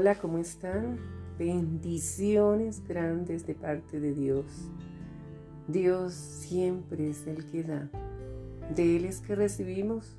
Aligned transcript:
Hola, 0.00 0.14
¿cómo 0.14 0.38
están? 0.38 0.98
Bendiciones 1.38 2.82
grandes 2.88 3.46
de 3.46 3.54
parte 3.54 4.00
de 4.00 4.14
Dios. 4.14 4.46
Dios 5.68 6.14
siempre 6.14 7.10
es 7.10 7.26
el 7.26 7.44
que 7.44 7.64
da. 7.64 7.90
De 8.74 8.96
Él 8.96 9.04
es 9.04 9.20
que 9.20 9.34
recibimos 9.34 10.16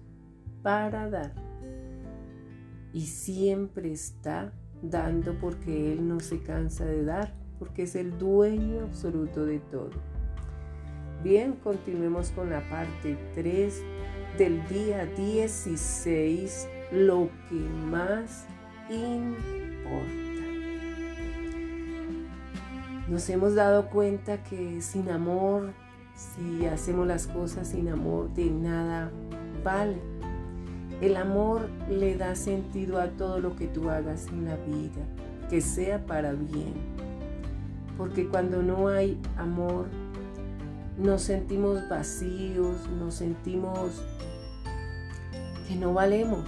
para 0.62 1.10
dar. 1.10 1.34
Y 2.94 3.08
siempre 3.08 3.92
está 3.92 4.54
dando 4.84 5.34
porque 5.40 5.94
Él 5.94 6.08
no 6.08 6.20
se 6.20 6.44
cansa 6.44 6.86
de 6.86 7.04
dar, 7.04 7.34
porque 7.58 7.82
es 7.82 7.96
el 7.96 8.20
dueño 8.20 8.82
absoluto 8.82 9.48
de 9.48 9.58
todo. 9.58 9.90
Bien, 11.24 11.54
continuemos 11.54 12.30
con 12.30 12.52
la 12.52 12.62
parte 12.70 13.18
3 13.34 13.82
del 14.38 14.64
día 14.68 15.08
16, 15.08 16.68
lo 16.92 17.32
que 17.50 17.56
más 17.90 18.46
importa. 18.92 19.71
Nos 23.08 23.30
hemos 23.30 23.56
dado 23.56 23.88
cuenta 23.90 24.42
que 24.44 24.82
sin 24.82 25.10
amor, 25.10 25.74
si 26.16 26.66
hacemos 26.66 27.06
las 27.08 27.28
cosas 27.28 27.68
sin 27.68 27.90
amor, 27.90 28.34
de 28.34 28.46
nada 28.50 29.12
vale. 29.64 29.98
El 31.02 31.18
amor 31.18 31.68
le 31.90 32.16
da 32.16 32.36
sentido 32.36 33.02
a 33.02 33.08
todo 33.08 33.40
lo 33.40 33.56
que 33.56 33.68
tú 33.68 33.90
hagas 33.90 34.28
en 34.28 34.46
la 34.46 34.56
vida, 34.56 35.02
que 35.50 35.60
sea 35.60 36.06
para 36.06 36.34
bien. 36.34 36.74
Porque 37.98 38.28
cuando 38.28 38.62
no 38.62 38.88
hay 38.88 39.20
amor, 39.36 39.88
nos 40.98 41.24
sentimos 41.24 41.90
vacíos, 41.90 42.88
nos 43.00 43.16
sentimos 43.16 44.02
que 45.68 45.76
no 45.76 45.94
valemos. 45.94 46.46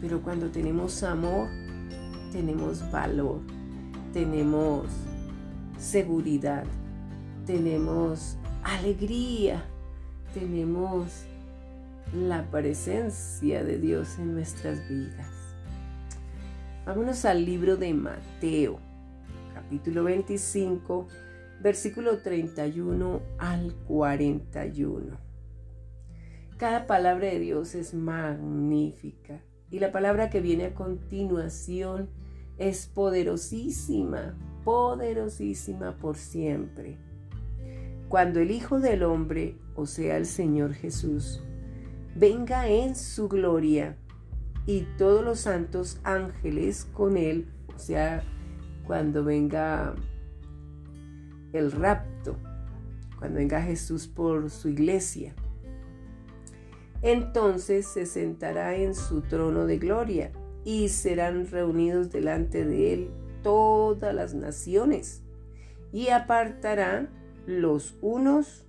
Pero 0.00 0.22
cuando 0.22 0.48
tenemos 0.50 1.02
amor, 1.02 1.48
tenemos 2.32 2.90
valor, 2.90 3.40
tenemos 4.12 4.86
seguridad, 5.78 6.64
tenemos 7.46 8.36
alegría, 8.62 9.64
tenemos 10.34 11.24
la 12.14 12.50
presencia 12.50 13.64
de 13.64 13.78
Dios 13.78 14.18
en 14.18 14.34
nuestras 14.34 14.88
vidas. 14.88 15.26
Vámonos 16.86 17.24
al 17.24 17.44
libro 17.44 17.76
de 17.76 17.92
Mateo, 17.94 18.78
capítulo 19.54 20.04
25, 20.04 21.06
versículo 21.60 22.18
31 22.18 23.20
al 23.38 23.74
41. 23.86 25.18
Cada 26.56 26.86
palabra 26.86 27.26
de 27.28 27.38
Dios 27.38 27.74
es 27.74 27.94
magnífica 27.94 29.40
y 29.70 29.78
la 29.78 29.92
palabra 29.92 30.30
que 30.30 30.40
viene 30.40 30.66
a 30.66 30.74
continuación 30.74 32.08
es 32.56 32.86
poderosísima, 32.86 34.34
poderosísima 34.64 35.96
por 35.96 36.16
siempre. 36.16 36.98
Cuando 38.08 38.40
el 38.40 38.50
Hijo 38.50 38.80
del 38.80 39.02
Hombre, 39.02 39.56
o 39.76 39.86
sea 39.86 40.16
el 40.16 40.26
Señor 40.26 40.72
Jesús, 40.72 41.42
venga 42.14 42.68
en 42.68 42.96
su 42.96 43.28
gloria 43.28 43.96
y 44.66 44.86
todos 44.96 45.24
los 45.24 45.40
santos 45.40 46.00
ángeles 46.02 46.86
con 46.92 47.16
él, 47.16 47.46
o 47.74 47.78
sea, 47.78 48.22
cuando 48.86 49.22
venga 49.24 49.94
el 51.52 51.70
rapto, 51.72 52.36
cuando 53.18 53.38
venga 53.38 53.62
Jesús 53.62 54.06
por 54.06 54.50
su 54.50 54.68
iglesia 54.68 55.34
entonces 57.02 57.86
se 57.86 58.06
sentará 58.06 58.74
en 58.76 58.94
su 58.94 59.22
trono 59.22 59.66
de 59.66 59.78
gloria 59.78 60.32
y 60.64 60.88
serán 60.88 61.46
reunidos 61.46 62.10
delante 62.10 62.64
de 62.64 62.92
él 62.92 63.10
todas 63.42 64.14
las 64.14 64.34
naciones 64.34 65.22
y 65.92 66.08
apartará 66.08 67.08
los 67.46 67.96
unos 68.02 68.66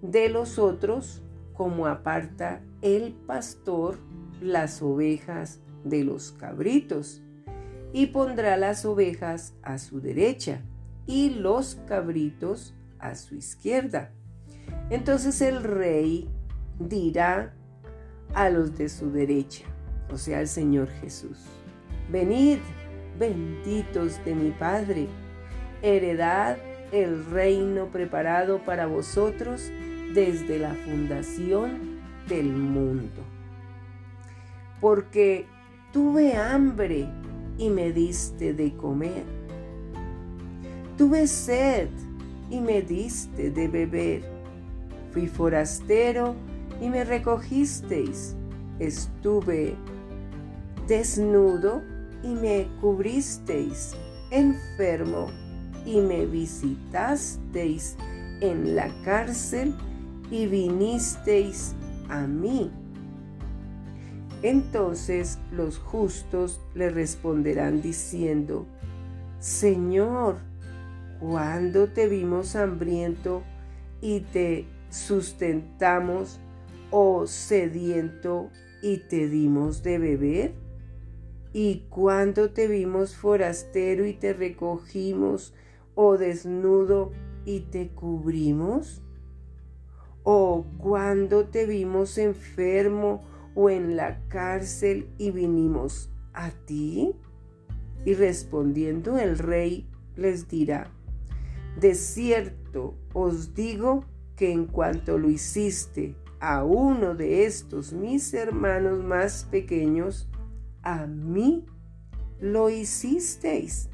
de 0.00 0.28
los 0.28 0.58
otros 0.58 1.22
como 1.52 1.86
aparta 1.86 2.62
el 2.80 3.12
pastor 3.12 3.98
las 4.40 4.82
ovejas 4.82 5.60
de 5.84 6.04
los 6.04 6.32
cabritos 6.32 7.22
y 7.92 8.06
pondrá 8.06 8.56
las 8.56 8.84
ovejas 8.84 9.54
a 9.62 9.78
su 9.78 10.00
derecha 10.00 10.62
y 11.06 11.30
los 11.30 11.76
cabritos 11.86 12.74
a 12.98 13.14
su 13.14 13.34
izquierda. 13.34 14.12
Entonces 14.90 15.40
el 15.42 15.62
rey 15.62 16.28
dirá 16.88 17.54
a 18.34 18.50
los 18.50 18.76
de 18.76 18.88
su 18.88 19.10
derecha, 19.10 19.64
o 20.10 20.16
sea, 20.16 20.40
el 20.40 20.48
Señor 20.48 20.88
Jesús, 21.00 21.38
venid, 22.10 22.58
benditos 23.18 24.24
de 24.24 24.34
mi 24.34 24.50
Padre, 24.50 25.08
heredad 25.82 26.56
el 26.92 27.24
reino 27.24 27.86
preparado 27.86 28.62
para 28.64 28.86
vosotros 28.86 29.70
desde 30.14 30.58
la 30.58 30.74
fundación 30.74 32.00
del 32.28 32.52
mundo. 32.52 33.22
Porque 34.80 35.46
tuve 35.92 36.36
hambre 36.36 37.08
y 37.58 37.70
me 37.70 37.92
diste 37.92 38.52
de 38.52 38.76
comer. 38.76 39.24
Tuve 40.98 41.26
sed 41.26 41.88
y 42.50 42.60
me 42.60 42.82
diste 42.82 43.50
de 43.50 43.68
beber. 43.68 44.22
Fui 45.12 45.26
forastero 45.26 46.34
y 46.82 46.90
me 46.90 47.04
recogisteis. 47.04 48.34
Estuve 48.80 49.76
desnudo 50.88 51.80
y 52.24 52.34
me 52.34 52.66
cubristeis, 52.80 53.94
enfermo 54.32 55.28
y 55.86 56.00
me 56.00 56.26
visitasteis 56.26 57.96
en 58.40 58.74
la 58.74 58.90
cárcel 59.04 59.74
y 60.28 60.46
vinisteis 60.46 61.76
a 62.08 62.26
mí. 62.26 62.72
Entonces 64.42 65.38
los 65.52 65.78
justos 65.78 66.60
le 66.74 66.90
responderán 66.90 67.80
diciendo, 67.80 68.66
Señor, 69.38 70.38
¿cuándo 71.20 71.86
te 71.90 72.08
vimos 72.08 72.56
hambriento 72.56 73.44
y 74.00 74.20
te 74.20 74.66
sustentamos 74.90 76.40
o 76.92 77.26
sediento 77.26 78.50
y 78.82 78.98
te 78.98 79.28
dimos 79.28 79.82
de 79.82 79.98
beber? 79.98 80.54
¿Y 81.52 81.86
cuando 81.90 82.50
te 82.50 82.68
vimos 82.68 83.16
forastero 83.16 84.06
y 84.06 84.12
te 84.12 84.32
recogimos, 84.32 85.54
o 85.94 86.16
desnudo 86.16 87.12
y 87.44 87.60
te 87.60 87.88
cubrimos? 87.88 89.02
¿O 90.22 90.64
cuando 90.78 91.46
te 91.46 91.66
vimos 91.66 92.16
enfermo 92.18 93.22
o 93.54 93.70
en 93.70 93.96
la 93.96 94.20
cárcel 94.28 95.08
y 95.18 95.30
vinimos 95.30 96.10
a 96.32 96.50
ti? 96.50 97.14
Y 98.04 98.14
respondiendo 98.14 99.18
el 99.18 99.38
rey 99.38 99.88
les 100.16 100.48
dirá, 100.48 100.90
de 101.80 101.94
cierto 101.94 102.94
os 103.12 103.54
digo 103.54 104.04
que 104.36 104.52
en 104.52 104.66
cuanto 104.66 105.18
lo 105.18 105.30
hiciste 105.30 106.16
a 106.42 106.64
uno 106.64 107.14
de 107.14 107.44
estos 107.44 107.92
mis 107.92 108.34
hermanos 108.34 109.04
más 109.04 109.46
pequeños, 109.48 110.28
a 110.82 111.06
mí 111.06 111.64
lo 112.40 112.68
hicisteis. 112.68 113.88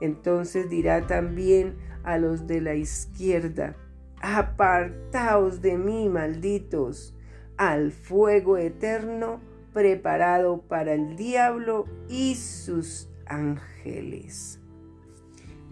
Entonces 0.00 0.68
dirá 0.68 1.06
también 1.06 1.76
a 2.02 2.18
los 2.18 2.48
de 2.48 2.60
la 2.60 2.74
izquierda, 2.74 3.76
apartaos 4.20 5.62
de 5.62 5.78
mí, 5.78 6.08
malditos, 6.08 7.14
al 7.56 7.92
fuego 7.92 8.56
eterno 8.56 9.40
preparado 9.72 10.62
para 10.62 10.94
el 10.94 11.14
diablo 11.14 11.84
y 12.08 12.34
sus 12.34 13.08
ángeles. 13.26 14.58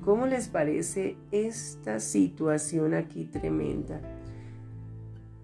¿Cómo 0.05 0.27
les 0.27 0.47
parece 0.47 1.17
esta 1.33 1.99
situación 1.99 2.95
aquí 2.95 3.25
tremenda? 3.25 4.01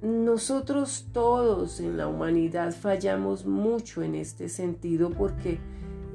Nosotros 0.04 1.06
todos 1.14 1.80
en 1.80 1.96
la 1.96 2.08
humanidad 2.08 2.74
fallamos 2.74 3.46
mucho 3.46 4.02
en 4.02 4.14
este 4.14 4.50
sentido 4.50 5.08
porque 5.08 5.58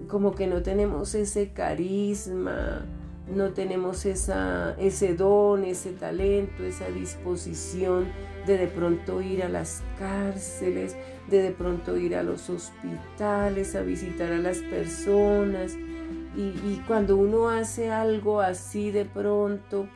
como 0.08 0.36
que 0.36 0.46
no 0.46 0.62
tenemos 0.62 1.16
ese 1.16 1.54
carisma, 1.54 2.86
no 3.34 3.50
tenemos 3.54 4.06
ese 4.06 5.16
don, 5.16 5.64
ese 5.64 5.94
talento, 5.94 6.64
esa 6.64 6.88
disposición 6.90 8.06
de 8.46 8.60
de 8.60 8.68
pronto 8.68 9.24
ir 9.24 9.42
a 9.42 9.50
las 9.50 9.82
cárceles, 9.98 10.96
de 11.28 11.42
de 11.42 11.50
pronto 11.50 11.98
ir 11.98 12.16
a 12.16 12.22
los 12.22 12.48
hospitales, 12.52 13.76
a 13.76 13.82
visitar 13.82 14.32
a 14.32 14.38
las 14.38 14.60
personas. 14.60 15.76
Y 16.38 16.80
cuando 16.88 17.18
uno 17.18 17.50
hace 17.50 17.90
algo 17.90 18.40
así 18.40 18.92
de 18.92 19.06
pronto, 19.06 19.88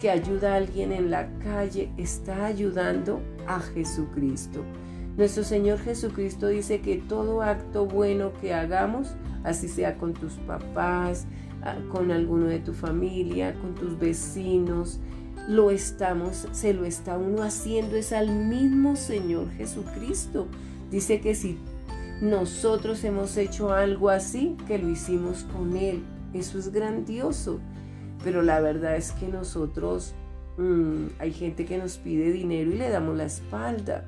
que 0.00 0.10
ayuda 0.10 0.54
a 0.54 0.56
alguien 0.56 0.92
en 0.92 1.10
la 1.10 1.28
calle 1.40 1.90
está 1.96 2.46
ayudando 2.46 3.20
a 3.46 3.60
Jesucristo. 3.60 4.64
Nuestro 5.16 5.44
Señor 5.44 5.78
Jesucristo 5.78 6.48
dice 6.48 6.80
que 6.80 6.96
todo 6.96 7.42
acto 7.42 7.84
bueno 7.86 8.32
que 8.40 8.54
hagamos, 8.54 9.14
así 9.44 9.68
sea 9.68 9.98
con 9.98 10.14
tus 10.14 10.34
papás, 10.34 11.26
ah, 11.62 11.76
con 11.90 12.10
alguno 12.10 12.46
de 12.46 12.60
tu 12.60 12.72
familia, 12.72 13.54
con 13.54 13.74
tus 13.74 13.98
vecinos, 13.98 15.00
lo 15.48 15.70
estamos, 15.70 16.48
se 16.52 16.72
lo 16.72 16.84
está 16.84 17.18
uno 17.18 17.42
haciendo 17.42 17.96
es 17.96 18.12
al 18.12 18.30
mismo 18.30 18.96
Señor 18.96 19.50
Jesucristo. 19.52 20.46
Dice 20.90 21.20
que 21.20 21.34
si 21.34 21.58
nosotros 22.20 23.02
hemos 23.04 23.36
hecho 23.36 23.72
algo 23.72 24.10
así, 24.10 24.56
que 24.66 24.78
lo 24.78 24.88
hicimos 24.88 25.44
con 25.52 25.76
Él. 25.76 26.02
Eso 26.32 26.58
es 26.58 26.70
grandioso. 26.70 27.60
Pero 28.24 28.42
la 28.42 28.60
verdad 28.60 28.96
es 28.96 29.12
que 29.12 29.28
nosotros, 29.28 30.14
mm, 30.58 31.06
hay 31.18 31.32
gente 31.32 31.64
que 31.64 31.78
nos 31.78 31.98
pide 31.98 32.32
dinero 32.32 32.70
y 32.70 32.78
le 32.78 32.90
damos 32.90 33.16
la 33.16 33.24
espalda. 33.24 34.04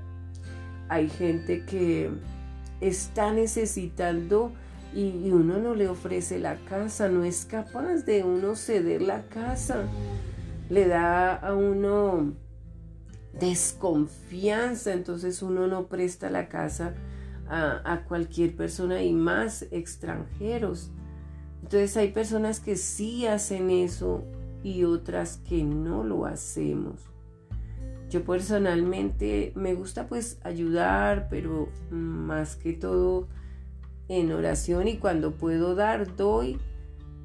Hay 0.89 1.09
gente 1.09 1.65
que 1.65 2.11
está 2.81 3.33
necesitando 3.33 4.53
y 4.95 5.31
uno 5.31 5.59
no 5.59 5.75
le 5.75 5.89
ofrece 5.89 6.39
la 6.39 6.57
casa, 6.57 7.09
no 7.09 7.25
es 7.25 7.47
capaz 7.47 8.05
de 8.05 8.25
uno 8.25 8.57
ceder 8.57 9.01
la 9.01 9.23
casa. 9.29 9.85
Le 10.69 10.87
da 10.87 11.35
a 11.35 11.55
uno 11.55 12.35
desconfianza, 13.33 14.93
entonces 14.93 15.43
uno 15.43 15.67
no 15.67 15.87
presta 15.87 16.31
la 16.31 16.49
casa 16.49 16.95
a, 17.49 18.05
cualquier 18.09 18.57
persona 18.57 19.03
y 19.03 19.13
más 19.13 19.67
extranjeros. 19.71 20.91
Entonces 21.63 21.97
hay 21.97 22.09
personas 22.09 22.61
que 22.61 22.77
sí 22.77 23.27
hacen 23.27 23.71
eso 23.71 24.25
y 24.63 24.85
otras 24.85 25.39
que 25.39 25.63
no 25.65 26.05
lo 26.05 26.27
hacemos. 26.27 27.01
Yo 28.11 28.25
personalmente 28.25 29.53
me 29.55 29.75
gusta 29.75 30.07
pues 30.07 30.39
ayudar, 30.43 31.29
pero 31.31 31.69
más 31.91 32.57
que 32.57 32.75
todo 32.75 33.29
en 34.09 34.33
oración 34.33 34.89
y 34.89 34.99
cuando 34.99 35.33
puedo 35.33 35.75
dar, 35.75 36.15
doy. 36.17 36.59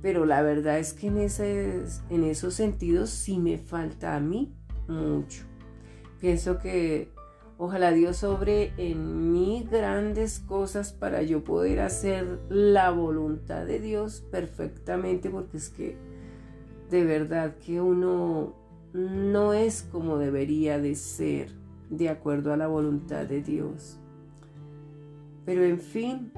Pero 0.01 0.25
la 0.25 0.41
verdad 0.41 0.79
es 0.79 0.93
que 0.93 1.07
en, 1.07 1.17
en 1.17 2.23
esos 2.23 2.53
sentidos 2.53 3.09
sí 3.09 3.39
me 3.39 3.57
falta 3.57 4.15
a 4.15 4.19
mí 4.19 4.53
mucho. 4.87 5.43
Pienso 6.21 6.59
que 6.59 7.11
Ojalá 7.59 7.91
Dios 7.91 8.17
sobre 8.17 8.71
en 8.77 9.31
mí 9.31 9.67
grandes 9.69 10.39
cosas 10.39 10.93
para 10.93 11.23
yo 11.23 11.43
poder 11.43 11.79
hacer 11.79 12.39
la 12.49 12.91
voluntad 12.91 13.65
de 13.65 13.79
Dios 13.79 14.23
perfectamente, 14.31 15.31
porque 15.31 15.57
es 15.57 15.69
que 15.69 15.97
de 16.91 17.03
verdad 17.03 17.55
que 17.57 17.81
uno 17.81 18.53
no 18.93 19.53
es 19.53 19.81
como 19.91 20.19
debería 20.19 20.77
de 20.77 20.93
ser 20.93 21.51
de 21.89 22.09
acuerdo 22.09 22.53
a 22.53 22.57
la 22.57 22.67
voluntad 22.67 23.25
de 23.25 23.41
Dios. 23.41 23.97
Pero 25.43 25.63
en 25.63 25.79
fin, 25.79 26.31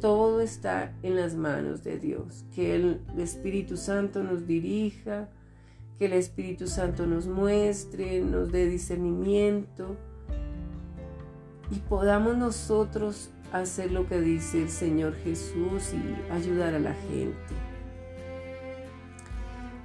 todo 0.00 0.42
está 0.42 0.94
en 1.02 1.16
las 1.16 1.34
manos 1.34 1.82
de 1.82 1.98
Dios. 1.98 2.44
Que 2.54 2.74
el 2.74 3.00
Espíritu 3.16 3.78
Santo 3.78 4.22
nos 4.22 4.46
dirija, 4.46 5.30
que 5.98 6.06
el 6.06 6.12
Espíritu 6.12 6.66
Santo 6.66 7.06
nos 7.06 7.26
muestre, 7.26 8.20
nos 8.20 8.52
dé 8.52 8.66
discernimiento 8.66 9.96
y 11.70 11.76
podamos 11.76 12.36
nosotros 12.36 13.30
hacer 13.52 13.92
lo 13.92 14.06
que 14.06 14.20
dice 14.20 14.62
el 14.62 14.70
Señor 14.70 15.14
Jesús 15.16 15.92
y 15.92 16.32
ayudar 16.32 16.74
a 16.74 16.78
la 16.78 16.94
gente. 16.94 17.36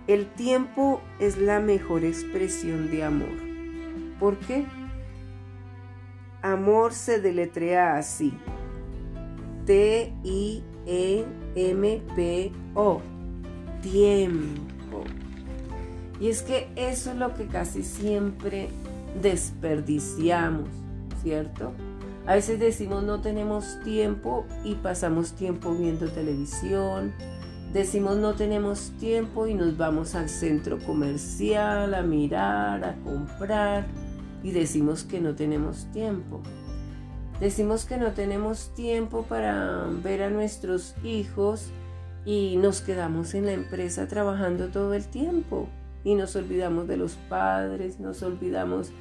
El 0.08 0.28
tiempo 0.28 1.02
es 1.20 1.38
la 1.38 1.60
mejor 1.62 2.04
expresión 2.04 2.92
de 2.92 3.04
amor. 3.04 3.30
¿Por 4.20 4.38
qué? 4.38 4.66
Amor 6.42 6.94
se 6.94 7.22
deletrea 7.22 7.98
así. 7.98 8.34
T-I-E-M-P-O. 9.66 10.62
Tiempo. 13.82 15.04
Y 16.20 16.28
es 16.28 16.42
que 16.42 16.70
eso 16.76 17.12
es 17.12 17.18
lo 17.18 17.34
que 17.34 17.48
casi 17.48 17.84
siempre 17.84 18.68
desperdiciamos 19.22 20.83
¿cierto? 21.24 21.72
A 22.26 22.36
veces 22.36 22.60
decimos 22.60 23.04
no 23.04 23.20
tenemos 23.22 23.80
tiempo 23.84 24.46
y 24.64 24.76
pasamos 24.76 25.34
tiempo 25.34 25.74
viendo 25.74 26.08
televisión. 26.10 27.14
Decimos 27.74 28.18
no 28.18 28.36
tenemos 28.36 28.92
tiempo 29.00 29.48
y 29.48 29.56
nos 29.56 29.76
vamos 29.78 30.16
al 30.16 30.30
centro 30.30 30.80
comercial 30.80 31.94
a 31.94 32.02
mirar, 32.04 32.86
a 32.86 32.96
comprar 33.04 33.88
y 34.44 34.52
decimos 34.52 35.04
que 35.04 35.20
no 35.20 35.36
tenemos 35.36 35.88
tiempo. 35.92 36.42
Decimos 37.40 37.86
que 37.86 37.98
no 37.98 38.12
tenemos 38.12 38.74
tiempo 38.74 39.24
para 39.24 39.88
ver 40.04 40.22
a 40.22 40.30
nuestros 40.30 40.96
hijos 41.04 41.72
y 42.26 42.56
nos 42.58 42.82
quedamos 42.82 43.34
en 43.34 43.48
la 43.48 43.54
empresa 43.54 44.08
trabajando 44.08 44.68
todo 44.68 44.94
el 44.94 45.06
tiempo 45.08 45.68
y 46.06 46.16
nos 46.16 46.36
olvidamos 46.36 46.88
de 46.88 46.98
los 46.98 47.16
padres, 47.28 48.00
nos 48.00 48.22
olvidamos 48.24 48.92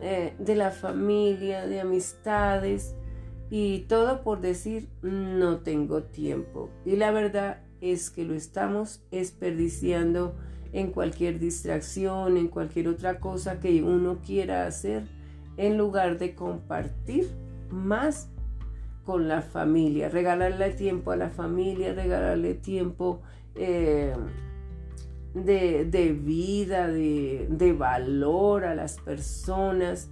eh, 0.00 0.34
de 0.38 0.54
la 0.56 0.70
familia, 0.70 1.66
de 1.66 1.80
amistades 1.80 2.94
y 3.50 3.80
todo 3.80 4.22
por 4.22 4.40
decir 4.40 4.88
no 5.02 5.58
tengo 5.58 6.04
tiempo. 6.04 6.70
Y 6.84 6.96
la 6.96 7.10
verdad 7.10 7.62
es 7.80 8.10
que 8.10 8.24
lo 8.24 8.34
estamos 8.34 9.02
desperdiciando 9.10 10.36
en 10.72 10.92
cualquier 10.92 11.38
distracción, 11.38 12.36
en 12.36 12.48
cualquier 12.48 12.88
otra 12.88 13.18
cosa 13.18 13.60
que 13.60 13.82
uno 13.82 14.20
quiera 14.24 14.66
hacer, 14.66 15.04
en 15.56 15.76
lugar 15.76 16.18
de 16.18 16.34
compartir 16.34 17.28
más 17.70 18.30
con 19.04 19.28
la 19.28 19.42
familia, 19.42 20.08
regalarle 20.08 20.70
tiempo 20.70 21.10
a 21.10 21.16
la 21.16 21.30
familia, 21.30 21.92
regalarle 21.92 22.54
tiempo 22.54 23.20
eh, 23.56 24.14
de, 25.34 26.12
vida, 26.12 26.88
de, 26.88 27.46
de 27.50 27.72
valor 27.72 28.64
a 28.64 28.74
las 28.74 28.98
personas, 29.00 30.08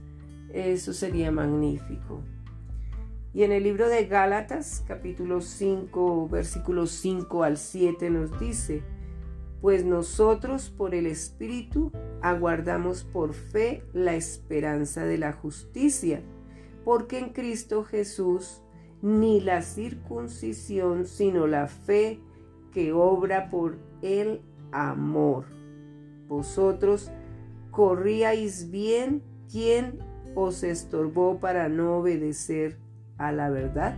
eso 0.53 0.93
sería 0.93 1.31
magnífico. 1.31 2.23
Y 3.35 3.43
en 3.43 3.53
el 3.53 3.63
libro 3.63 3.89
de 3.89 4.07
Gálatas, 4.07 4.85
capítulo 4.87 5.41
5, 5.41 6.29
versículos 6.29 6.91
5 6.91 7.45
al 7.45 7.57
7 7.57 8.11
nos 8.11 8.39
dice, 8.41 8.83
pues 9.61 9.85
nosotros 9.85 10.71
por 10.71 10.95
el 10.95 11.07
Espíritu 11.07 11.93
aguardamos 12.23 13.05
por 13.05 13.35
fe 13.35 13.85
la 13.93 14.15
esperanza 14.15 15.05
de 15.05 15.19
la 15.19 15.33
justicia, 15.33 16.23
porque 16.85 17.19
en 17.19 17.31
Cristo 17.31 17.85
Jesús 17.85 18.63
ni 19.03 19.41
la 19.41 19.63
circuncisión, 19.63 21.07
sino 21.07 21.47
la 21.47 21.69
fe 21.69 22.21
que 22.73 22.93
obra 22.93 23.51
por 23.51 23.79
él 24.03 24.41
amor. 24.73 25.47
Vosotros 26.29 27.11
corríais 27.71 28.71
bien 28.71 29.23
quien 29.51 29.99
os 30.35 30.63
estorbó 30.63 31.41
para 31.41 31.69
no 31.69 31.99
obedecer 31.99 32.79
a 33.17 33.33
la 33.33 33.51
verdad. 33.51 33.97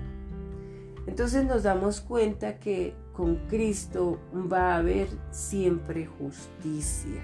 Entonces 1.07 1.45
nos 1.45 1.62
damos 1.62 2.00
cuenta 2.00 2.59
que 2.59 2.95
con 3.12 3.37
Cristo 3.49 4.21
va 4.33 4.75
a 4.75 4.77
haber 4.79 5.09
siempre 5.31 6.07
justicia. 6.07 7.23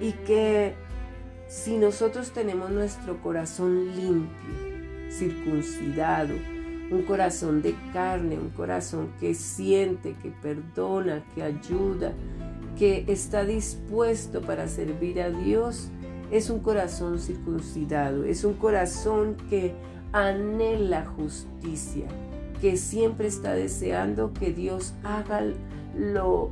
Y 0.00 0.12
que 0.12 0.74
si 1.48 1.78
nosotros 1.78 2.32
tenemos 2.32 2.70
nuestro 2.70 3.22
corazón 3.22 3.96
limpio, 3.96 5.10
circuncidado, 5.10 6.34
un 6.90 7.02
corazón 7.02 7.62
de 7.62 7.74
carne, 7.92 8.38
un 8.38 8.50
corazón 8.50 9.10
que 9.18 9.34
siente, 9.34 10.14
que 10.22 10.30
perdona, 10.30 11.24
que 11.34 11.42
ayuda, 11.42 12.12
que 12.78 13.04
está 13.08 13.44
dispuesto 13.44 14.42
para 14.42 14.68
servir 14.68 15.20
a 15.20 15.30
Dios, 15.30 15.90
es 16.30 16.50
un 16.50 16.60
corazón 16.60 17.18
circuncidado, 17.18 18.24
es 18.24 18.44
un 18.44 18.54
corazón 18.54 19.36
que 19.48 19.74
anhela 20.12 21.06
justicia, 21.06 22.06
que 22.60 22.76
siempre 22.76 23.28
está 23.28 23.54
deseando 23.54 24.32
que 24.32 24.52
Dios 24.52 24.94
haga 25.02 25.42
lo, 25.96 26.50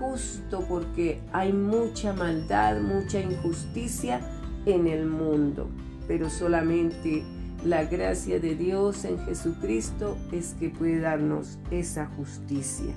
justo 0.00 0.64
porque 0.68 1.20
hay 1.32 1.52
mucha 1.52 2.12
maldad, 2.12 2.80
mucha 2.80 3.20
injusticia 3.20 4.20
en 4.66 4.86
el 4.86 5.06
mundo, 5.06 5.68
pero 6.08 6.28
solamente 6.28 7.22
la 7.64 7.84
gracia 7.84 8.40
de 8.40 8.54
Dios 8.56 9.04
en 9.04 9.18
Jesucristo 9.24 10.16
es 10.32 10.54
que 10.58 10.68
puede 10.68 11.00
darnos 11.00 11.58
esa 11.70 12.06
justicia. 12.06 12.92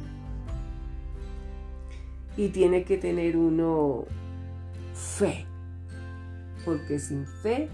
Y 2.35 2.49
tiene 2.49 2.83
que 2.83 2.97
tener 2.97 3.37
uno 3.37 4.05
fe, 4.93 5.45
porque 6.65 6.99
sin 6.99 7.27
fe 7.27 7.69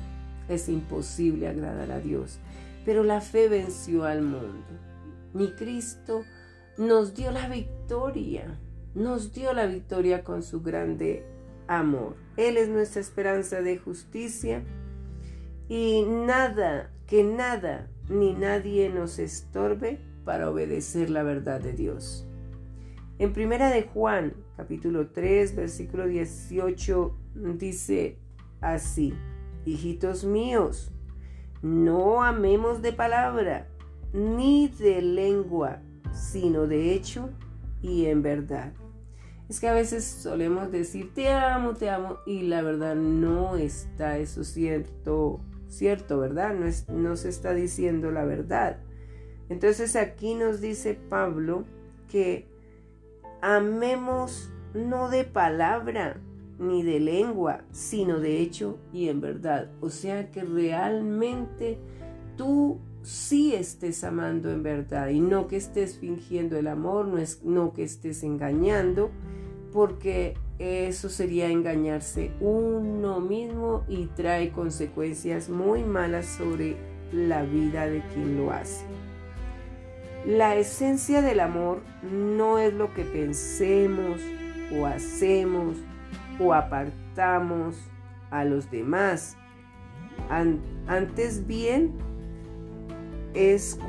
es 0.50 0.67
imposible 0.69 1.48
agradar 1.48 1.91
a 1.91 2.00
Dios. 2.00 2.39
Pero 2.86 3.03
la 3.03 3.21
fe 3.21 3.48
venció 3.48 4.03
al 4.03 4.21
mundo. 4.21 4.65
Mi 5.33 5.51
Cristo 5.53 6.24
nos 6.77 7.15
dio 7.15 7.31
la 7.31 7.48
victoria, 7.48 8.60
nos 8.95 9.33
dio 9.33 9.53
la 9.53 9.65
victoria 9.65 10.24
con 10.24 10.43
su 10.43 10.62
grande 10.62 11.25
amor. 11.67 12.15
Él 12.36 12.57
es 12.57 12.67
nuestra 12.67 13.00
esperanza 13.01 13.62
de 13.62 13.77
justicia 13.77 14.63
y 15.71 16.03
nada, 16.03 16.91
que 17.07 17.23
nada 17.23 17.89
ni 18.09 18.33
nadie 18.33 18.89
nos 18.89 19.19
estorbe 19.19 20.01
para 20.25 20.49
obedecer 20.49 21.09
la 21.09 21.23
verdad 21.23 21.61
de 21.61 21.71
Dios. 21.71 22.27
En 23.19 23.31
primera 23.31 23.69
de 23.69 23.83
Juan, 23.83 24.33
capítulo 24.57 25.11
3, 25.11 25.55
versículo 25.55 26.07
18 26.07 27.17
dice 27.57 28.17
así: 28.59 29.13
Hijitos 29.63 30.25
míos, 30.25 30.91
no 31.61 32.21
amemos 32.21 32.81
de 32.81 32.91
palabra 32.91 33.69
ni 34.11 34.67
de 34.67 35.01
lengua, 35.01 35.81
sino 36.11 36.67
de 36.67 36.93
hecho 36.93 37.29
y 37.81 38.07
en 38.07 38.21
verdad. 38.21 38.73
Es 39.47 39.61
que 39.61 39.69
a 39.69 39.73
veces 39.73 40.03
solemos 40.03 40.69
decir 40.69 41.13
te 41.13 41.29
amo, 41.29 41.75
te 41.75 41.89
amo 41.89 42.17
y 42.25 42.41
la 42.41 42.61
verdad 42.61 42.95
no 42.95 43.55
está 43.55 44.17
eso 44.17 44.43
cierto, 44.43 45.39
cierto, 45.71 46.19
¿verdad? 46.19 46.53
No, 46.53 46.65
es, 46.67 46.87
no 46.89 47.15
se 47.15 47.29
está 47.29 47.53
diciendo 47.53 48.11
la 48.11 48.25
verdad. 48.25 48.77
Entonces 49.49 49.95
aquí 49.95 50.35
nos 50.35 50.61
dice 50.61 50.93
Pablo 50.93 51.65
que 52.09 52.47
amemos 53.41 54.51
no 54.73 55.09
de 55.09 55.23
palabra 55.23 56.21
ni 56.59 56.83
de 56.83 56.99
lengua, 56.99 57.63
sino 57.71 58.19
de 58.19 58.39
hecho 58.39 58.77
y 58.93 59.09
en 59.09 59.21
verdad. 59.21 59.71
O 59.81 59.89
sea 59.89 60.29
que 60.31 60.43
realmente 60.43 61.79
tú 62.37 62.79
sí 63.01 63.55
estés 63.55 64.03
amando 64.03 64.51
en 64.51 64.63
verdad 64.63 65.09
y 65.09 65.19
no 65.19 65.47
que 65.47 65.57
estés 65.57 65.97
fingiendo 65.97 66.57
el 66.57 66.67
amor, 66.67 67.07
no, 67.07 67.17
es, 67.17 67.43
no 67.43 67.73
que 67.73 67.83
estés 67.83 68.23
engañando, 68.23 69.09
porque 69.71 70.35
eso 70.61 71.09
sería 71.09 71.49
engañarse 71.49 72.31
uno 72.39 73.19
mismo 73.19 73.83
y 73.87 74.05
trae 74.05 74.51
consecuencias 74.51 75.49
muy 75.49 75.83
malas 75.83 76.27
sobre 76.27 76.77
la 77.11 77.41
vida 77.41 77.87
de 77.87 78.03
quien 78.13 78.37
lo 78.37 78.51
hace. 78.51 78.85
La 80.23 80.55
esencia 80.55 81.23
del 81.23 81.39
amor 81.39 81.81
no 82.03 82.59
es 82.59 82.75
lo 82.75 82.93
que 82.93 83.03
pensemos 83.03 84.21
o 84.77 84.85
hacemos 84.85 85.77
o 86.39 86.53
apartamos 86.53 87.75
a 88.29 88.45
los 88.45 88.69
demás. 88.69 89.37
Antes 90.87 91.47
bien 91.47 91.93
es, 93.33 93.79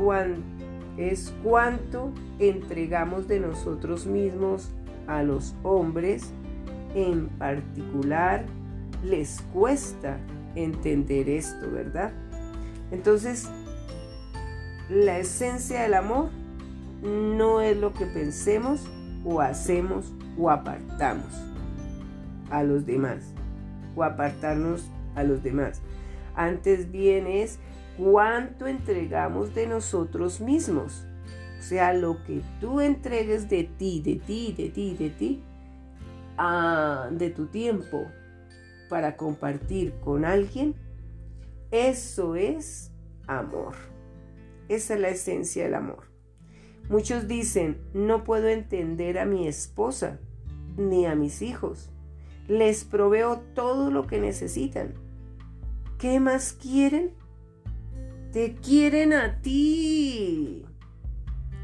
es 0.96 1.34
cuanto 1.42 2.14
entregamos 2.38 3.28
de 3.28 3.40
nosotros 3.40 4.06
mismos 4.06 4.70
a 5.06 5.22
los 5.22 5.54
hombres 5.62 6.32
en 6.94 7.28
particular 7.28 8.44
les 9.02 9.40
cuesta 9.52 10.18
entender 10.54 11.28
esto, 11.28 11.70
¿verdad? 11.70 12.12
Entonces, 12.90 13.48
la 14.88 15.18
esencia 15.18 15.82
del 15.82 15.94
amor 15.94 16.30
no 17.02 17.60
es 17.60 17.76
lo 17.76 17.92
que 17.92 18.06
pensemos 18.06 18.86
o 19.24 19.40
hacemos 19.40 20.12
o 20.38 20.50
apartamos 20.50 21.32
a 22.50 22.62
los 22.62 22.86
demás 22.86 23.32
o 23.96 24.02
apartarnos 24.02 24.84
a 25.14 25.22
los 25.22 25.42
demás. 25.42 25.80
Antes 26.34 26.90
bien 26.90 27.26
es 27.26 27.58
cuánto 27.96 28.66
entregamos 28.66 29.54
de 29.54 29.66
nosotros 29.66 30.40
mismos. 30.40 31.06
O 31.58 31.62
sea, 31.62 31.92
lo 31.92 32.22
que 32.24 32.42
tú 32.60 32.80
entregues 32.80 33.48
de 33.48 33.64
ti, 33.64 34.02
de 34.04 34.16
ti, 34.16 34.54
de 34.56 34.68
ti, 34.68 34.96
de 34.98 35.10
ti, 35.10 35.42
de 37.10 37.30
tu 37.30 37.46
tiempo 37.46 38.06
para 38.88 39.16
compartir 39.16 39.94
con 40.00 40.24
alguien, 40.24 40.74
eso 41.70 42.36
es 42.36 42.92
amor. 43.26 43.74
Esa 44.68 44.94
es 44.94 45.00
la 45.00 45.08
esencia 45.08 45.64
del 45.64 45.74
amor. 45.74 46.12
Muchos 46.88 47.28
dicen, 47.28 47.78
no 47.94 48.24
puedo 48.24 48.48
entender 48.48 49.18
a 49.18 49.24
mi 49.24 49.46
esposa 49.46 50.20
ni 50.76 51.06
a 51.06 51.14
mis 51.14 51.42
hijos. 51.42 51.90
Les 52.48 52.84
proveo 52.84 53.40
todo 53.54 53.90
lo 53.90 54.06
que 54.06 54.20
necesitan. 54.20 54.94
¿Qué 55.98 56.20
más 56.20 56.52
quieren? 56.52 57.12
Te 58.32 58.54
quieren 58.56 59.12
a 59.12 59.40
ti. 59.40 60.64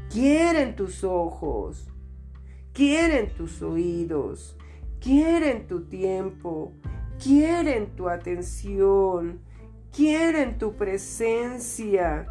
Quieren 0.09 0.75
tus 0.75 1.03
ojos. 1.03 1.89
Quieren 2.73 3.29
tus 3.35 3.61
oídos. 3.61 4.55
Quieren 4.99 5.67
tu 5.67 5.85
tiempo. 5.85 6.73
Quieren 7.21 7.95
tu 7.95 8.09
atención. 8.09 9.39
Quieren 9.95 10.57
tu 10.57 10.75
presencia. 10.75 12.27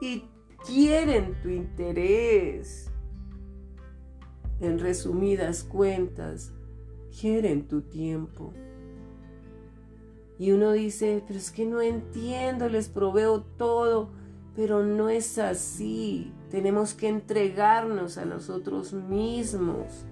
Y 0.00 0.24
quieren 0.66 1.40
tu 1.42 1.48
interés. 1.48 2.90
En 4.60 4.78
resumidas 4.78 5.62
cuentas, 5.62 6.52
quieren 7.20 7.68
tu 7.68 7.82
tiempo. 7.82 8.52
Y 10.38 10.52
uno 10.52 10.72
dice, 10.72 11.22
pero 11.26 11.38
es 11.38 11.50
que 11.50 11.64
no 11.64 11.80
entiendo, 11.80 12.68
les 12.68 12.88
proveo 12.88 13.42
todo, 13.42 14.10
pero 14.54 14.84
no 14.84 15.08
es 15.08 15.38
así. 15.38 16.32
Tenemos 16.50 16.94
que 16.94 17.08
entregarnos 17.08 18.18
a 18.18 18.24
nosotros 18.24 18.92
mismos 18.92 20.06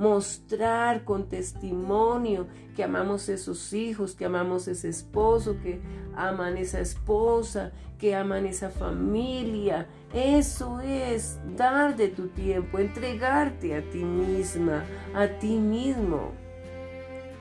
mostrar 0.00 1.04
con 1.04 1.28
testimonio 1.28 2.46
que 2.74 2.82
amamos 2.82 3.28
esos 3.28 3.74
hijos, 3.74 4.14
que 4.14 4.24
amamos 4.24 4.66
ese 4.66 4.88
esposo, 4.88 5.58
que 5.62 5.78
aman 6.16 6.56
esa 6.56 6.80
esposa, 6.80 7.72
que 7.98 8.14
aman 8.14 8.46
esa 8.46 8.70
familia. 8.70 9.88
Eso 10.14 10.80
es 10.80 11.38
dar 11.54 11.96
de 11.96 12.08
tu 12.08 12.28
tiempo, 12.28 12.78
entregarte 12.78 13.76
a 13.76 13.82
ti 13.90 14.02
misma, 14.02 14.86
a 15.14 15.26
ti 15.38 15.58
mismo. 15.58 16.32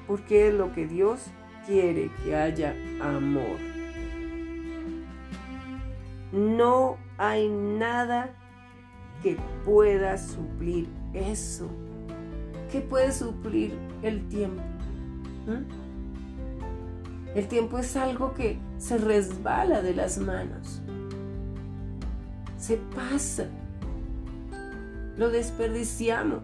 Porque 0.05 0.49
es 0.49 0.53
lo 0.53 0.73
que 0.73 0.85
Dios 0.85 1.21
quiere 1.65 2.11
que 2.25 2.35
haya 2.35 2.75
amor. 3.01 3.57
No 6.33 6.97
hay 7.17 7.47
nada 7.47 8.33
que 9.23 9.37
pueda 9.63 10.17
suplir 10.17 10.89
eso. 11.13 11.69
¿Qué 12.71 12.81
puede 12.81 13.11
suplir 13.11 13.73
el 14.03 14.27
tiempo? 14.29 14.61
El 17.35 17.47
tiempo 17.47 17.79
es 17.79 17.95
algo 17.95 18.33
que 18.33 18.59
se 18.77 18.97
resbala 18.97 19.81
de 19.81 19.95
las 19.95 20.17
manos, 20.17 20.81
se 22.57 22.77
pasa, 22.95 23.47
lo 25.17 25.29
desperdiciamos 25.29 26.41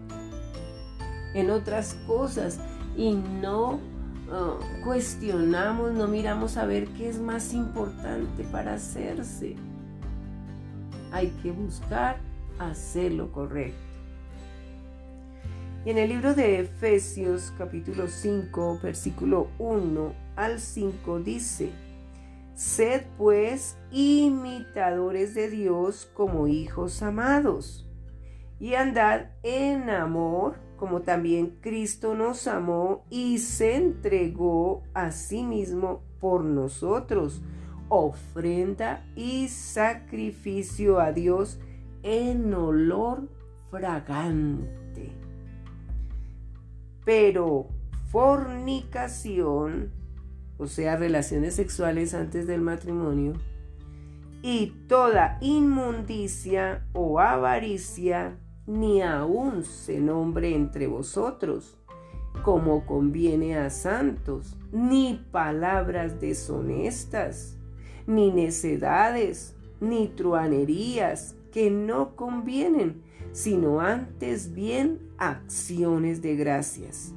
en 1.34 1.50
otras 1.50 1.94
cosas 2.06 2.58
y 2.96 3.14
no 3.14 3.74
uh, 3.74 4.82
cuestionamos, 4.84 5.92
no 5.92 6.08
miramos 6.08 6.56
a 6.56 6.66
ver 6.66 6.88
qué 6.88 7.08
es 7.08 7.20
más 7.20 7.52
importante 7.52 8.44
para 8.44 8.74
hacerse. 8.74 9.56
Hay 11.12 11.28
que 11.42 11.52
buscar 11.52 12.18
hacer 12.58 13.12
lo 13.12 13.30
correcto. 13.32 13.85
Y 15.86 15.90
en 15.90 15.98
el 15.98 16.08
libro 16.08 16.34
de 16.34 16.58
Efesios 16.58 17.54
capítulo 17.56 18.08
5, 18.08 18.80
versículo 18.82 19.52
1 19.60 20.14
al 20.34 20.58
5 20.58 21.20
dice, 21.20 21.70
Sed 22.56 23.02
pues 23.16 23.78
imitadores 23.92 25.36
de 25.36 25.48
Dios 25.48 26.10
como 26.12 26.48
hijos 26.48 27.02
amados, 27.02 27.88
y 28.58 28.74
andad 28.74 29.26
en 29.44 29.88
amor, 29.88 30.56
como 30.76 31.02
también 31.02 31.58
Cristo 31.60 32.16
nos 32.16 32.48
amó 32.48 33.04
y 33.08 33.38
se 33.38 33.76
entregó 33.76 34.82
a 34.92 35.12
sí 35.12 35.44
mismo 35.44 36.02
por 36.18 36.42
nosotros, 36.42 37.42
ofrenda 37.88 39.06
y 39.14 39.46
sacrificio 39.46 40.98
a 40.98 41.12
Dios 41.12 41.60
en 42.02 42.52
olor 42.52 43.28
fragante 43.70 44.85
pero 47.06 47.68
fornicación, 48.10 49.92
o 50.58 50.66
sea, 50.66 50.96
relaciones 50.96 51.54
sexuales 51.54 52.14
antes 52.14 52.48
del 52.48 52.60
matrimonio, 52.60 53.34
y 54.42 54.74
toda 54.88 55.38
inmundicia 55.40 56.84
o 56.92 57.20
avaricia, 57.20 58.40
ni 58.66 59.02
aun 59.02 59.64
se 59.64 60.00
nombre 60.00 60.52
entre 60.52 60.88
vosotros, 60.88 61.78
como 62.42 62.84
conviene 62.84 63.56
a 63.56 63.70
santos, 63.70 64.56
ni 64.72 65.24
palabras 65.30 66.20
deshonestas, 66.20 67.56
ni 68.08 68.32
necedades, 68.32 69.54
ni 69.80 70.08
truanerías 70.08 71.36
que 71.52 71.70
no 71.70 72.16
convienen, 72.16 73.02
sino 73.36 73.80
antes 73.80 74.54
bien 74.54 74.98
acciones 75.18 76.22
de 76.22 76.36
gracias. 76.36 77.12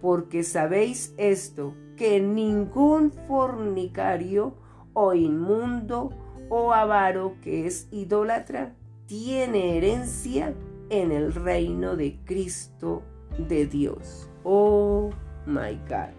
porque 0.00 0.42
sabéis 0.42 1.14
esto, 1.16 1.74
que 1.96 2.20
ningún 2.20 3.10
fornicario 3.26 4.54
o 4.92 5.14
inmundo 5.14 6.10
o 6.50 6.74
avaro 6.74 7.36
que 7.40 7.66
es 7.66 7.88
idólatra 7.90 8.74
tiene 9.06 9.78
herencia 9.78 10.54
en 10.90 11.10
el 11.10 11.32
reino 11.32 11.96
de 11.96 12.18
Cristo 12.26 13.02
de 13.48 13.66
Dios. 13.66 14.28
Oh 14.42 15.08
my 15.46 15.74
God. 15.88 16.12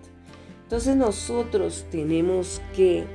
Entonces 0.64 0.96
nosotros 0.96 1.86
tenemos 1.92 2.64
que 2.76 3.06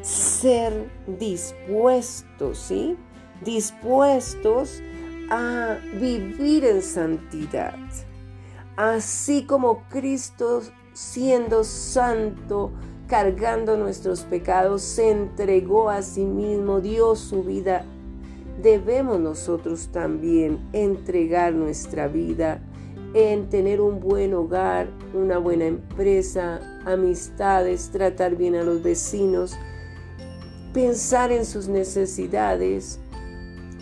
ser 0.00 0.72
dispuestos, 1.18 2.56
¿sí? 2.56 2.96
Dispuestos 3.44 4.80
a 5.30 5.78
vivir 6.00 6.64
en 6.64 6.82
santidad. 6.82 7.76
Así 8.76 9.44
como 9.44 9.84
Cristo 9.88 10.62
siendo 10.92 11.62
santo, 11.64 12.72
cargando 13.06 13.76
nuestros 13.76 14.22
pecados, 14.22 14.82
se 14.82 15.10
entregó 15.10 15.90
a 15.90 16.02
sí 16.02 16.24
mismo, 16.24 16.80
dio 16.80 17.14
su 17.16 17.42
vida, 17.42 17.84
debemos 18.62 19.20
nosotros 19.20 19.88
también 19.92 20.58
entregar 20.72 21.52
nuestra 21.52 22.08
vida 22.08 22.60
en 23.14 23.48
tener 23.48 23.80
un 23.80 24.00
buen 24.00 24.34
hogar, 24.34 24.88
una 25.14 25.38
buena 25.38 25.66
empresa, 25.66 26.60
amistades, 26.84 27.90
tratar 27.90 28.36
bien 28.36 28.54
a 28.56 28.62
los 28.62 28.82
vecinos, 28.82 29.56
pensar 30.72 31.32
en 31.32 31.44
sus 31.44 31.68
necesidades, 31.68 33.00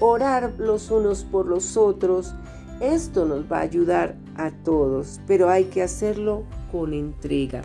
orar 0.00 0.54
los 0.58 0.90
unos 0.90 1.24
por 1.24 1.46
los 1.46 1.76
otros. 1.76 2.34
Esto 2.80 3.24
nos 3.24 3.50
va 3.50 3.58
a 3.58 3.62
ayudar 3.62 4.16
a 4.36 4.50
todos, 4.50 5.20
pero 5.26 5.48
hay 5.48 5.64
que 5.64 5.82
hacerlo 5.82 6.44
con 6.72 6.92
entrega, 6.92 7.62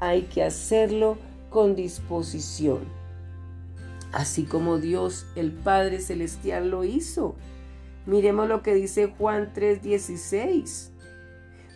hay 0.00 0.22
que 0.22 0.42
hacerlo 0.42 1.16
con 1.48 1.76
disposición, 1.76 2.80
así 4.12 4.44
como 4.44 4.78
Dios 4.78 5.26
el 5.36 5.52
Padre 5.52 6.00
Celestial 6.00 6.70
lo 6.70 6.84
hizo. 6.84 7.36
Miremos 8.06 8.48
lo 8.48 8.62
que 8.62 8.74
dice 8.74 9.12
Juan 9.18 9.52
3:16. 9.54 10.92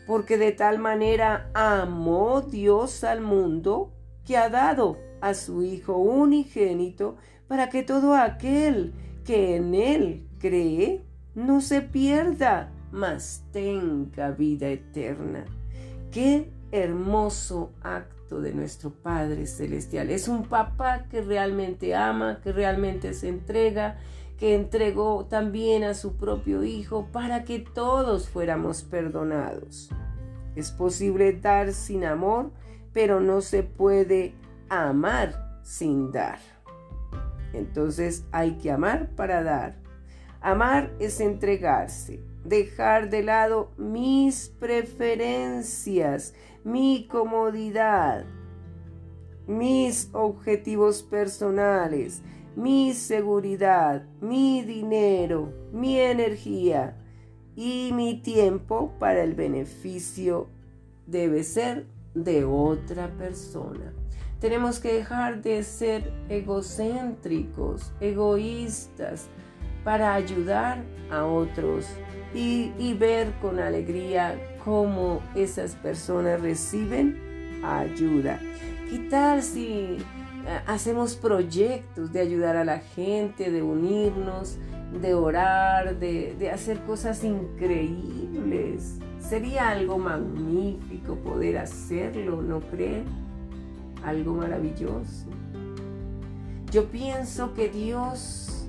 Porque 0.06 0.37
de 0.37 0.50
tal 0.50 0.78
manera 0.78 1.50
amó 1.54 2.40
Dios 2.40 3.04
al 3.04 3.21
mundo 3.21 3.92
que 4.25 4.37
ha 4.37 4.49
dado 4.49 4.99
a 5.21 5.35
su 5.35 5.62
Hijo 5.62 5.97
unigénito 5.97 7.16
para 7.47 7.68
que 7.68 7.82
todo 7.82 8.14
aquel 8.16 8.92
que 9.25 9.57
en 9.57 9.75
Él 9.75 10.26
cree 10.38 11.02
no 11.35 11.61
se 11.61 11.81
pierda, 11.81 12.71
mas 12.91 13.45
tenga 13.52 14.31
vida 14.31 14.69
eterna. 14.69 15.45
Qué 16.11 16.50
hermoso 16.73 17.73
acto 17.83 18.41
de 18.41 18.52
nuestro 18.52 18.91
Padre 18.91 19.47
Celestial. 19.47 20.11
Es 20.11 20.29
un 20.29 20.45
papá 20.45 21.07
que 21.11 21.23
realmente 21.23 21.95
ama, 21.95 22.41
que 22.43 22.52
realmente 22.52 23.14
se 23.14 23.29
entrega, 23.29 23.99
que 24.38 24.55
entregó 24.55 25.26
también 25.26 25.85
a 25.85 25.95
su 25.95 26.17
propio 26.17 26.64
Hijo 26.64 27.09
para 27.12 27.45
que 27.45 27.61
todos 27.61 28.29
fuéramos 28.29 28.83
perdonados. 28.83 29.91
Es 30.57 30.71
posible 30.71 31.33
dar 31.33 31.73
sin 31.73 32.05
amor, 32.05 32.50
pero 32.93 33.21
no 33.21 33.41
se 33.41 33.62
puede 33.62 34.35
amar 34.69 35.61
sin 35.62 36.11
dar. 36.11 36.51
Entonces 37.52 38.25
hay 38.32 38.52
que 38.59 38.71
amar 38.71 39.11
para 39.16 39.42
dar. 39.42 39.76
Amar 40.40 40.92
es 40.99 41.21
entregarse, 41.21 42.21
dejar 42.44 43.11
de 43.11 43.23
lado 43.23 43.71
mis 43.76 44.49
preferencias, 44.59 46.35
mi 46.64 47.06
comodidad, 47.09 48.25
mis 49.47 50.11
objetivos 50.12 51.02
personales, 51.02 52.23
mi 52.56 52.92
seguridad, 52.92 54.04
mi 54.21 54.62
dinero, 54.62 55.52
mi 55.73 55.99
energía 55.99 56.97
y 57.54 57.91
mi 57.95 58.21
tiempo 58.21 58.93
para 58.99 59.23
el 59.23 59.34
beneficio 59.34 60.49
debe 61.06 61.45
ser 61.45 61.86
de 62.15 62.45
otra 62.45 63.08
persona. 63.17 63.93
Tenemos 64.43 64.81
que 64.81 64.93
dejar 64.93 65.41
de 65.41 65.63
ser 65.63 66.13
egocéntricos, 66.28 67.93
egoístas, 68.00 69.28
para 69.85 70.15
ayudar 70.15 70.83
a 71.13 71.25
otros 71.26 71.87
y, 72.35 72.93
ver 72.95 73.31
con 73.41 73.61
alegría 73.61 74.37
cómo 74.65 75.21
esas 75.37 75.76
personas 75.76 76.41
reciben 76.41 77.63
ayuda. 77.63 78.41
¿Qué 78.91 79.43
si 79.43 79.71
eh, 79.71 79.99
hacemos 80.67 81.15
proyectos 81.15 82.13
de 82.13 82.19
ayudar 82.19 82.57
a 82.57 82.65
la 82.65 82.81
gente, 82.81 83.49
de 83.49 83.63
unirnos, 83.63 84.59
de 85.00 85.15
orar, 85.15 86.00
de, 86.00 86.35
de 86.37 86.50
hacer 86.50 86.81
cosas 86.81 87.23
increíbles? 87.23 88.99
Sería 89.21 89.69
algo 89.69 89.99
magnífico 89.99 91.15
poder 91.15 91.59
hacerlo, 91.59 92.43
¿no 92.43 92.59
creen? 92.59 93.22
Algo 94.04 94.34
maravilloso. 94.34 95.26
Yo 96.71 96.86
pienso 96.86 97.54
que 97.54 97.69
Dios 97.69 98.67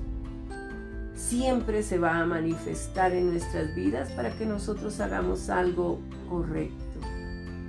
siempre 1.14 1.82
se 1.82 1.98
va 1.98 2.18
a 2.18 2.26
manifestar 2.26 3.12
en 3.12 3.30
nuestras 3.30 3.74
vidas 3.74 4.10
para 4.10 4.30
que 4.36 4.46
nosotros 4.46 5.00
hagamos 5.00 5.48
algo 5.48 6.00
correcto. 6.28 7.00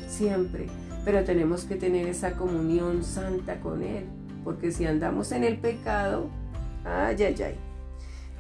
Siempre. 0.08 0.68
Pero 1.06 1.24
tenemos 1.24 1.64
que 1.64 1.76
tener 1.76 2.08
esa 2.08 2.34
comunión 2.34 3.04
santa 3.04 3.60
con 3.62 3.82
Él. 3.82 4.06
Porque 4.44 4.72
si 4.72 4.86
andamos 4.86 5.32
en 5.32 5.44
el 5.44 5.58
pecado, 5.58 6.30
ay, 6.84 7.24
ay, 7.24 7.36
ay. 7.44 7.56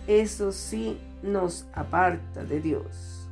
Eso 0.07 0.51
sí 0.51 0.99
nos 1.23 1.67
aparta 1.73 2.43
de 2.43 2.61
Dios. 2.61 3.27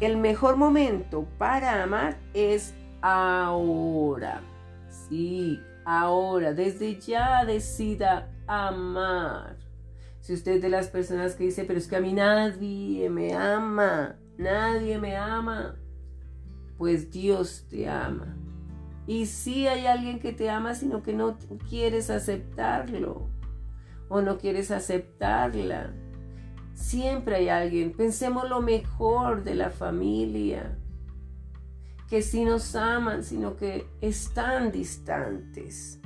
El 0.00 0.16
mejor 0.16 0.56
momento 0.56 1.26
para 1.38 1.82
amar 1.82 2.16
es 2.32 2.74
ahora. 3.04 4.40
Sí, 4.88 5.60
ahora. 5.84 6.54
Desde 6.54 6.98
ya 6.98 7.44
decida 7.44 8.32
amar. 8.46 9.56
Si 10.20 10.32
usted 10.32 10.52
es 10.52 10.62
de 10.62 10.70
las 10.70 10.88
personas 10.88 11.34
que 11.34 11.44
dice, 11.44 11.64
pero 11.64 11.78
es 11.78 11.86
que 11.86 11.96
a 11.96 12.00
mí 12.00 12.14
nadie 12.14 13.10
me 13.10 13.34
ama, 13.34 14.16
nadie 14.38 14.98
me 14.98 15.16
ama, 15.18 15.76
pues 16.78 17.10
Dios 17.10 17.66
te 17.68 17.90
ama. 17.90 18.34
Y 19.06 19.26
si 19.26 19.66
hay 19.66 19.84
alguien 19.84 20.20
que 20.20 20.32
te 20.32 20.48
ama, 20.48 20.74
sino 20.74 21.02
que 21.02 21.12
no 21.12 21.36
quieres 21.68 22.08
aceptarlo 22.08 23.28
o 24.08 24.22
no 24.22 24.38
quieres 24.38 24.70
aceptarla. 24.70 25.92
Siempre 26.72 27.36
hay 27.36 27.48
alguien. 27.50 27.92
Pensemos 27.92 28.48
lo 28.48 28.62
mejor 28.62 29.44
de 29.44 29.56
la 29.56 29.68
familia, 29.68 30.78
que 32.08 32.22
sí 32.22 32.44
nos 32.44 32.76
aman, 32.76 33.24
sino 33.24 33.56
que 33.56 33.86
están 34.00 34.72
distantes. 34.72 36.00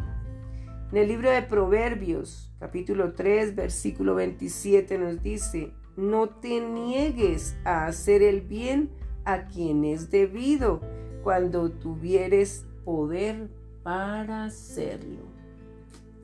En 0.90 0.96
el 0.96 1.08
libro 1.08 1.30
de 1.30 1.42
Proverbios, 1.42 2.50
capítulo 2.58 3.12
3, 3.12 3.54
versículo 3.54 4.14
27 4.14 4.98
nos 4.98 5.22
dice, 5.22 5.72
no 5.96 6.28
te 6.28 6.60
niegues 6.60 7.56
a 7.64 7.86
hacer 7.86 8.22
el 8.22 8.40
bien 8.40 8.90
a 9.24 9.46
quien 9.46 9.84
es 9.84 10.10
debido 10.10 10.80
cuando 11.22 11.70
tuvieres 11.70 12.64
poder 12.84 13.50
para 13.82 14.44
hacerlo. 14.44 15.26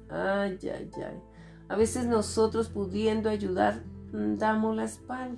Ay, 0.08 0.58
ay, 0.62 0.90
ay. 0.96 1.20
A 1.68 1.76
veces 1.76 2.06
nosotros 2.06 2.68
pudiendo 2.68 3.28
ayudar, 3.28 3.82
damos 4.12 4.76
la 4.76 4.84
espalda. 4.84 5.36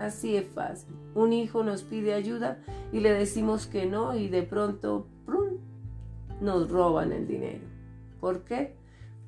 Así 0.00 0.34
es 0.34 0.46
fácil. 0.48 0.96
Un 1.14 1.34
hijo 1.34 1.62
nos 1.62 1.82
pide 1.82 2.14
ayuda 2.14 2.58
y 2.90 3.00
le 3.00 3.12
decimos 3.12 3.66
que 3.66 3.84
no 3.84 4.16
y 4.16 4.28
de 4.28 4.42
pronto 4.42 5.06
nos 6.40 6.70
roban 6.70 7.12
el 7.12 7.28
dinero. 7.28 7.66
¿Por 8.18 8.44
qué? 8.44 8.74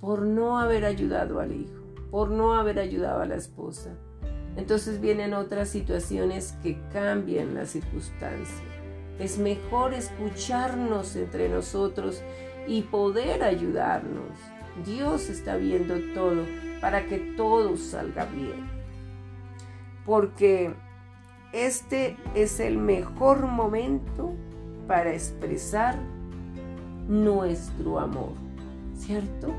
Por 0.00 0.22
no 0.22 0.58
haber 0.58 0.87
ayudado 0.87 1.40
al 1.40 1.52
hijo, 1.52 1.85
por 2.11 2.30
no 2.30 2.54
haber 2.54 2.78
ayudado 2.78 3.20
a 3.20 3.26
la 3.26 3.37
esposa. 3.37 3.90
Entonces 4.56 4.98
vienen 4.98 5.35
otras 5.35 5.68
situaciones 5.68 6.56
que 6.62 6.80
cambian 6.90 7.54
la 7.54 7.66
circunstancia. 7.66 8.64
Es 9.18 9.38
mejor 9.38 9.92
escucharnos 9.92 11.16
entre 11.16 11.50
nosotros 11.50 12.22
y 12.66 12.80
poder 12.80 13.42
ayudarnos. 13.42 14.38
Dios 14.87 15.28
está 15.28 15.56
viendo 15.56 15.96
todo 16.14 16.46
para 16.80 17.06
que 17.06 17.18
todo 17.37 17.76
salga 17.76 18.24
bien. 18.24 18.71
Porque 20.07 20.75
este 21.53 22.17
es 22.35 22.61
el 22.61 22.79
mejor 22.79 23.47
momento 23.47 24.33
para 24.87 25.12
expresar 25.12 25.99
nuestro 27.09 27.99
amor. 27.99 28.33
¿cierto? 28.97 29.53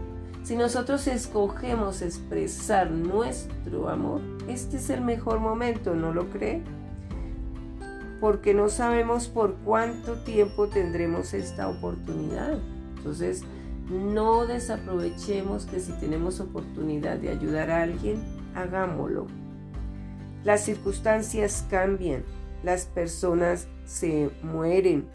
Si 0.43 0.55
nosotros 0.55 1.07
escogemos 1.07 2.01
expresar 2.01 2.91
nuestro 2.91 3.89
amor, 3.89 4.21
este 4.47 4.77
es 4.77 4.89
el 4.89 5.01
mejor 5.01 5.39
momento, 5.39 5.95
¿no 5.95 6.13
lo 6.13 6.29
cree? 6.29 6.61
porque 8.23 8.53
no 8.53 8.69
sabemos 8.69 9.27
por 9.27 9.55
cuánto 9.65 10.13
tiempo 10.13 10.69
tendremos 10.69 11.33
esta 11.33 11.67
oportunidad. 11.67 12.57
Entonces, 12.95 13.43
no 13.89 14.47
desaprovechemos 14.47 15.65
que 15.65 15.81
si 15.81 15.91
tenemos 15.99 16.39
oportunidad 16.39 17.17
de 17.17 17.31
ayudar 17.31 17.69
a 17.69 17.81
alguien, 17.81 18.23
hagámoslo. 18.55 19.27
Las 20.43 20.65
circunstancias 20.65 21.65
cambian, 21.69 22.23
las 22.63 22.85
personas 22.85 23.67
se 23.85 24.29
mueren, 24.41 25.07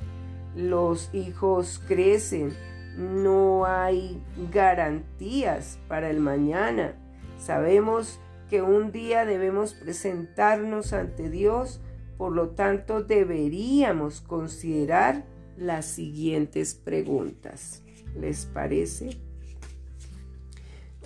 los 0.56 1.10
hijos 1.12 1.82
crecen, 1.86 2.54
no 2.96 3.66
hay 3.66 4.22
garantías 4.50 5.78
para 5.86 6.08
el 6.08 6.20
mañana. 6.20 6.94
Sabemos 7.38 8.20
que 8.48 8.62
un 8.62 8.90
día 8.90 9.26
debemos 9.26 9.74
presentarnos 9.74 10.94
ante 10.94 11.28
Dios, 11.28 11.80
por 12.16 12.32
lo 12.32 12.50
tanto 12.50 13.02
deberíamos 13.02 14.22
considerar 14.22 15.24
las 15.58 15.84
siguientes 15.84 16.74
preguntas. 16.74 17.82
¿Les 18.18 18.46
parece? 18.46 19.27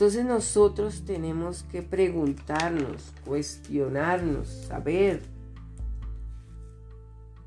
Entonces 0.03 0.25
nosotros 0.25 1.05
tenemos 1.07 1.63
que 1.71 1.81
preguntarnos, 1.81 3.13
cuestionarnos, 3.25 4.49
saber 4.49 5.23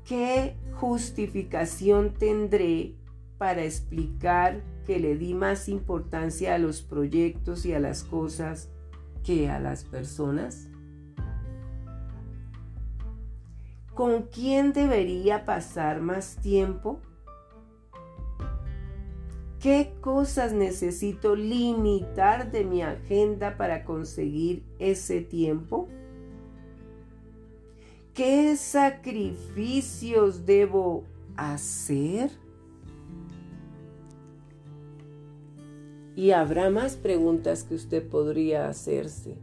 qué 0.06 0.56
justificación 0.72 2.14
tendré 2.14 2.94
para 3.36 3.62
explicar 3.62 4.62
que 4.86 4.98
le 4.98 5.18
di 5.18 5.34
más 5.34 5.68
importancia 5.68 6.54
a 6.54 6.58
los 6.58 6.80
proyectos 6.80 7.66
y 7.66 7.74
a 7.74 7.78
las 7.78 8.04
cosas 8.04 8.70
que 9.22 9.50
a 9.50 9.60
las 9.60 9.84
personas? 9.84 10.68
¿Con 13.94 14.22
quién 14.32 14.72
debería 14.72 15.44
pasar 15.44 16.00
más 16.00 16.36
tiempo? 16.36 17.02
¿Qué 19.60 19.94
cosas 20.02 20.52
necesito 20.52 21.34
limitar 21.34 22.50
de 22.52 22.64
mi 22.64 22.82
agenda 22.82 23.56
para 23.56 23.84
conseguir 23.84 24.62
ese 24.78 25.22
tiempo? 25.22 25.88
¿Qué 28.12 28.56
sacrificios 28.56 30.44
debo 30.44 31.04
hacer? 31.36 32.30
Y 36.14 36.30
habrá 36.30 36.70
más 36.70 36.96
preguntas 36.96 37.64
que 37.64 37.74
usted 37.74 38.06
podría 38.06 38.68
hacerse, 38.68 39.36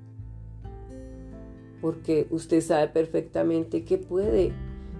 porque 1.81 2.27
usted 2.31 2.61
sabe 2.61 2.87
perfectamente 2.87 3.83
que 3.83 3.99
puede 3.99 4.53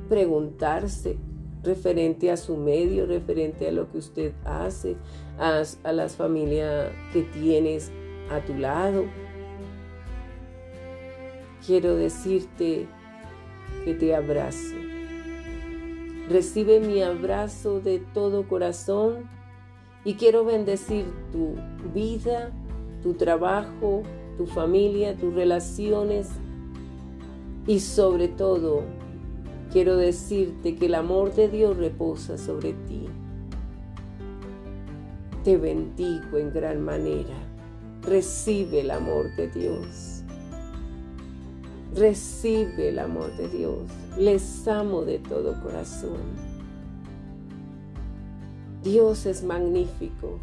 preguntarse 0.08 1.18
referente 1.64 2.30
a 2.30 2.38
su 2.38 2.58
medio, 2.58 3.06
referente 3.06 3.68
a 3.68 3.72
lo 3.72 3.90
que 3.92 3.98
usted 3.98 4.34
hace, 4.44 4.98
a, 5.38 5.64
las 5.92 6.16
familias 6.16 6.92
que 7.12 7.22
tienes 7.24 7.92
a 8.30 8.40
tu 8.42 8.56
lado. 8.56 9.06
Quiero 11.66 11.96
decirte 11.96 12.88
que 13.86 13.94
te 13.94 14.16
abrazo. 14.16 14.76
Recibe 16.30 16.80
mi 16.80 17.02
abrazo 17.02 17.80
de 17.80 18.00
todo 18.00 18.48
corazón 18.48 19.30
y 20.06 20.16
quiero 20.16 20.46
bendecir 20.46 21.06
tu 21.32 21.56
vida, 21.94 22.52
tu 23.02 23.14
trabajo, 23.14 24.04
tu 24.38 24.46
familia, 24.48 25.16
tus 25.16 25.34
relaciones 25.34 26.30
y 27.68 27.80
sobre 27.80 28.28
todo 28.28 28.84
quiero 29.74 29.98
decirte 29.98 30.76
que 30.76 30.86
el 30.86 30.94
amor 30.94 31.34
de 31.34 31.50
Dios 31.50 31.76
reposa 31.76 32.38
sobre 32.38 32.74
ti. 32.74 33.08
Te 35.44 35.58
bendigo 35.58 36.38
en 36.38 36.54
gran 36.54 36.80
manera. 36.80 37.36
Recibe 38.04 38.82
el 38.82 38.92
amor 38.92 39.36
de 39.36 39.48
Dios. 39.48 40.22
Recibe 41.96 42.90
el 42.90 43.00
amor 43.00 43.36
de 43.36 43.48
Dios. 43.48 43.80
Les 44.16 44.68
amo 44.68 45.02
de 45.06 45.18
todo 45.18 45.60
corazón. 45.64 46.20
Dios 48.84 49.26
es 49.26 49.44
magnífico 49.44 50.38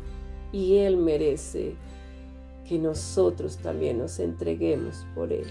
y 0.50 0.78
Él 0.78 0.96
merece 0.96 1.76
que 2.68 2.80
nosotros 2.80 3.58
también 3.58 3.98
nos 3.98 4.18
entreguemos 4.18 5.06
por 5.14 5.32
Él. 5.32 5.46